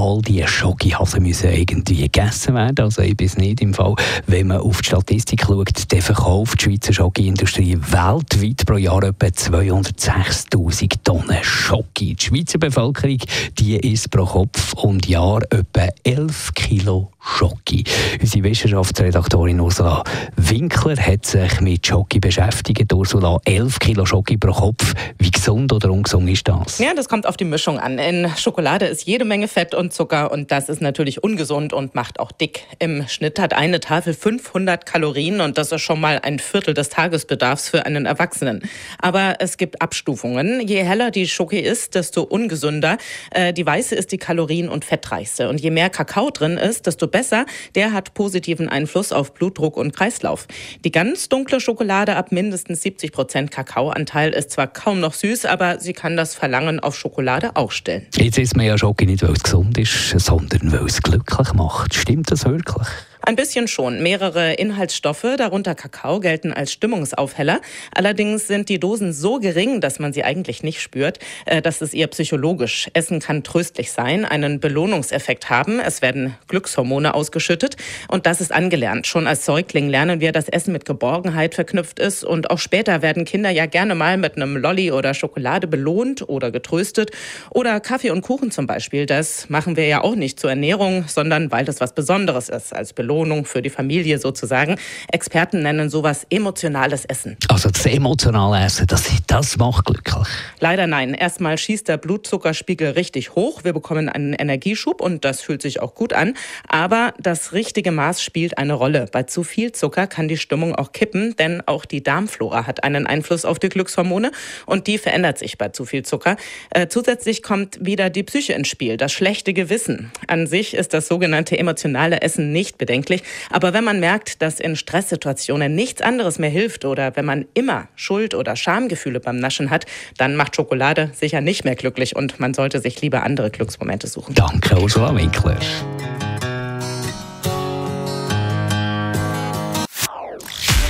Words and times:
All 0.00 0.22
diese 0.22 0.48
Schokihasen 0.48 1.22
müssen 1.22 1.52
irgendwie 1.52 1.96
gegessen 1.96 2.54
werden. 2.54 2.86
Also 2.86 3.02
ich 3.02 3.14
bin 3.14 3.30
nicht 3.36 3.60
im 3.60 3.74
Fall, 3.74 3.94
wenn 4.26 4.46
man 4.46 4.60
auf 4.60 4.80
die 4.80 4.86
Statistik 4.86 5.44
schaut, 5.46 5.92
dann 5.92 6.00
verkauft 6.00 6.58
die 6.58 6.64
Schweizer 6.64 6.94
Schoki-Industrie 6.94 7.76
weltweit 7.78 8.64
pro 8.64 8.78
Jahr 8.78 9.02
etwa 9.02 9.26
206'000 9.26 10.94
Tonnen 11.04 11.36
Schoki. 11.42 12.14
Die 12.14 12.24
Schweizer 12.24 12.58
Bevölkerung 12.58 13.18
die 13.58 13.76
isst 13.76 14.10
pro 14.10 14.24
Kopf 14.24 14.72
und 14.72 15.06
Jahr 15.06 15.42
etwa 15.50 15.88
11 16.02 16.54
Kilo 16.54 17.10
Schoki. 17.20 17.84
Unsere 18.18 18.44
Wissenschaftsredaktorin 18.44 19.60
Ursula 19.60 20.02
Winkler 20.36 20.96
hat 20.96 21.26
sich 21.26 21.60
mit 21.60 21.86
Schoki 21.86 22.18
beschäftigt. 22.18 22.90
Ursula, 22.92 23.38
11 23.44 23.78
Kilo 23.78 24.06
Schoki 24.06 24.38
pro 24.38 24.52
Kopf. 24.52 24.94
Wie 25.18 25.30
gesund 25.30 25.72
oder 25.72 25.90
ungesund 25.90 26.30
ist 26.30 26.48
das? 26.48 26.78
Ja, 26.78 26.94
das 26.94 27.08
kommt 27.08 27.26
auf 27.26 27.36
die 27.36 27.44
Mischung 27.44 27.78
an. 27.78 27.98
In 27.98 28.30
Schokolade 28.36 28.86
ist 28.86 29.04
jede 29.06 29.26
Menge 29.26 29.48
Fett 29.48 29.74
und 29.74 29.89
Zucker 29.90 30.30
und 30.32 30.50
das 30.50 30.68
ist 30.68 30.80
natürlich 30.80 31.22
ungesund 31.22 31.72
und 31.72 31.94
macht 31.94 32.20
auch 32.20 32.32
dick. 32.32 32.66
Im 32.78 33.06
Schnitt 33.08 33.38
hat 33.38 33.54
eine 33.54 33.80
Tafel 33.80 34.14
500 34.14 34.86
Kalorien 34.86 35.40
und 35.40 35.58
das 35.58 35.72
ist 35.72 35.82
schon 35.82 36.00
mal 36.00 36.20
ein 36.22 36.38
Viertel 36.38 36.74
des 36.74 36.88
Tagesbedarfs 36.88 37.68
für 37.68 37.86
einen 37.86 38.06
Erwachsenen. 38.06 38.62
Aber 38.98 39.36
es 39.40 39.56
gibt 39.56 39.82
Abstufungen. 39.82 40.60
Je 40.66 40.82
heller 40.82 41.10
die 41.10 41.26
Schoki 41.26 41.58
ist, 41.58 41.94
desto 41.94 42.22
ungesünder. 42.22 42.98
Äh, 43.30 43.52
die 43.52 43.66
weiße 43.66 43.94
ist 43.94 44.12
die 44.12 44.18
kalorien- 44.18 44.68
und 44.68 44.84
fettreichste. 44.84 45.48
Und 45.48 45.60
je 45.60 45.70
mehr 45.70 45.90
Kakao 45.90 46.30
drin 46.30 46.56
ist, 46.56 46.86
desto 46.86 47.06
besser. 47.06 47.46
Der 47.74 47.92
hat 47.92 48.14
positiven 48.14 48.68
Einfluss 48.68 49.12
auf 49.12 49.34
Blutdruck 49.34 49.76
und 49.76 49.94
Kreislauf. 49.94 50.46
Die 50.84 50.92
ganz 50.92 51.28
dunkle 51.28 51.60
Schokolade 51.60 52.16
ab 52.16 52.32
mindestens 52.32 52.82
70 52.82 53.12
Prozent 53.12 53.50
Kakaoanteil 53.50 54.30
ist 54.30 54.52
zwar 54.52 54.66
kaum 54.66 55.00
noch 55.00 55.14
süß, 55.14 55.44
aber 55.44 55.80
sie 55.80 55.92
kann 55.92 56.16
das 56.16 56.34
Verlangen 56.34 56.80
auf 56.80 56.96
Schokolade 56.96 57.56
auch 57.56 57.72
stellen. 57.72 58.06
Jetzt 58.16 58.38
isst 58.38 58.56
man 58.56 58.66
ja 58.66 58.78
Schoki 58.78 59.06
nicht, 59.06 59.22
weil 59.22 59.32
es 59.32 59.42
gesund 59.42 59.76
ist, 59.80 60.18
sondern 60.18 60.72
weil 60.72 60.86
es 60.86 61.02
glücklich 61.02 61.52
macht. 61.54 61.94
Stimmt 61.94 62.30
das 62.30 62.44
wirklich? 62.44 62.86
Ein 63.22 63.36
bisschen 63.36 63.68
schon. 63.68 64.02
Mehrere 64.02 64.54
Inhaltsstoffe, 64.54 65.26
darunter 65.36 65.74
Kakao, 65.74 66.20
gelten 66.20 66.54
als 66.54 66.72
Stimmungsaufheller. 66.72 67.60
Allerdings 67.94 68.46
sind 68.46 68.70
die 68.70 68.80
Dosen 68.80 69.12
so 69.12 69.38
gering, 69.38 69.82
dass 69.82 69.98
man 69.98 70.14
sie 70.14 70.24
eigentlich 70.24 70.62
nicht 70.62 70.80
spürt. 70.80 71.18
Äh, 71.44 71.60
das 71.60 71.82
ist 71.82 71.92
eher 71.92 72.06
psychologisch. 72.06 72.88
Essen 72.94 73.20
kann 73.20 73.42
tröstlich 73.42 73.92
sein, 73.92 74.24
einen 74.24 74.58
Belohnungseffekt 74.58 75.50
haben. 75.50 75.80
Es 75.80 76.00
werden 76.00 76.34
Glückshormone 76.48 77.12
ausgeschüttet 77.12 77.76
und 78.08 78.24
das 78.24 78.40
ist 78.40 78.52
angelernt. 78.52 79.06
Schon 79.06 79.26
als 79.26 79.44
Säugling 79.44 79.90
lernen 79.90 80.20
wir, 80.20 80.32
dass 80.32 80.48
Essen 80.48 80.72
mit 80.72 80.86
Geborgenheit 80.86 81.54
verknüpft 81.54 81.98
ist 81.98 82.24
und 82.24 82.50
auch 82.50 82.58
später 82.58 83.02
werden 83.02 83.26
Kinder 83.26 83.50
ja 83.50 83.66
gerne 83.66 83.94
mal 83.94 84.16
mit 84.16 84.36
einem 84.36 84.56
Lolli 84.56 84.92
oder 84.92 85.12
Schokolade 85.12 85.66
belohnt 85.66 86.26
oder 86.26 86.50
getröstet 86.50 87.10
oder 87.50 87.80
Kaffee 87.80 88.12
und 88.12 88.22
Kuchen 88.22 88.50
zum 88.50 88.66
Beispiel. 88.66 89.04
Das 89.04 89.50
machen 89.50 89.76
wir 89.76 89.86
ja 89.86 90.00
auch 90.02 90.14
nicht 90.14 90.40
zur 90.40 90.48
Ernährung, 90.48 91.04
sondern 91.06 91.52
weil 91.52 91.66
das 91.66 91.80
was 91.80 91.94
Besonderes 91.94 92.48
ist 92.48 92.74
als 92.74 92.94
Belohnung. 92.94 93.09
Belohnung 93.10 93.44
für 93.44 93.60
die 93.60 93.70
Familie 93.70 94.18
sozusagen. 94.18 94.76
Experten 95.10 95.62
nennen 95.62 95.90
sowas 95.90 96.24
emotionales 96.30 97.04
Essen. 97.04 97.36
Also 97.48 97.68
das 97.68 97.84
emotionale 97.86 98.64
Essen, 98.64 98.86
das, 98.86 99.10
das 99.26 99.56
macht 99.56 99.86
glücklich? 99.86 100.28
Leider 100.60 100.86
nein. 100.86 101.14
Erstmal 101.14 101.58
schießt 101.58 101.88
der 101.88 101.96
Blutzuckerspiegel 101.96 102.90
richtig 102.90 103.34
hoch. 103.34 103.64
Wir 103.64 103.72
bekommen 103.72 104.08
einen 104.08 104.32
Energieschub 104.32 105.00
und 105.00 105.24
das 105.24 105.40
fühlt 105.40 105.60
sich 105.60 105.82
auch 105.82 105.96
gut 105.96 106.12
an. 106.12 106.34
Aber 106.68 107.12
das 107.18 107.52
richtige 107.52 107.90
Maß 107.90 108.22
spielt 108.22 108.58
eine 108.58 108.74
Rolle. 108.74 109.06
Bei 109.10 109.24
zu 109.24 109.42
viel 109.42 109.72
Zucker 109.72 110.06
kann 110.06 110.28
die 110.28 110.36
Stimmung 110.36 110.76
auch 110.76 110.92
kippen, 110.92 111.34
denn 111.36 111.62
auch 111.66 111.86
die 111.86 112.04
Darmflora 112.04 112.68
hat 112.68 112.84
einen 112.84 113.08
Einfluss 113.08 113.44
auf 113.44 113.58
die 113.58 113.70
Glückshormone 113.70 114.30
und 114.66 114.86
die 114.86 114.98
verändert 114.98 115.36
sich 115.36 115.58
bei 115.58 115.70
zu 115.70 115.84
viel 115.84 116.04
Zucker. 116.04 116.36
Äh, 116.70 116.86
zusätzlich 116.86 117.42
kommt 117.42 117.84
wieder 117.84 118.08
die 118.08 118.22
Psyche 118.22 118.52
ins 118.52 118.68
Spiel, 118.68 118.96
das 118.96 119.10
schlechte 119.10 119.52
Gewissen. 119.52 120.12
An 120.28 120.46
sich 120.46 120.74
ist 120.74 120.94
das 120.94 121.08
sogenannte 121.08 121.58
emotionale 121.58 122.22
Essen 122.22 122.52
nicht 122.52 122.78
bedenklich 122.78 122.99
bedenklich. 123.00 123.22
Aber 123.50 123.72
wenn 123.72 123.84
man 123.84 124.00
merkt, 124.00 124.42
dass 124.42 124.60
in 124.60 124.76
Stresssituationen 124.76 125.74
nichts 125.74 126.02
anderes 126.02 126.38
mehr 126.38 126.50
hilft 126.50 126.84
oder 126.84 127.16
wenn 127.16 127.24
man 127.24 127.46
immer 127.54 127.88
Schuld- 127.96 128.34
oder 128.34 128.56
Schamgefühle 128.56 129.20
beim 129.20 129.36
Naschen 129.36 129.70
hat, 129.70 129.86
dann 130.16 130.36
macht 130.36 130.56
Schokolade 130.56 131.10
sicher 131.14 131.40
nicht 131.40 131.64
mehr 131.64 131.74
glücklich 131.74 132.16
und 132.16 132.40
man 132.40 132.54
sollte 132.54 132.80
sich 132.80 133.00
lieber 133.00 133.22
andere 133.22 133.50
Glücksmomente 133.50 134.06
suchen. 134.06 134.34
Danke, 134.34 134.78
Ursula 134.80 135.14
Winkler. 135.14 135.56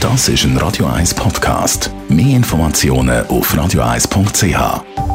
Das 0.00 0.28
ist 0.28 0.44
ein 0.44 0.56
Radio 0.56 0.86
1 0.86 1.14
Podcast. 1.14 1.90
Mehr 2.08 2.36
Informationen 2.36 3.24
auf 3.28 3.54
radio1.ch. 3.54 5.11